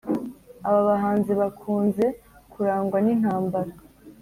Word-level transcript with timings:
aba 0.67 0.81
bahanzi 0.89 1.31
bakunze 1.39 2.05
kurangwa 2.51 2.97
n’intambara 3.05 3.71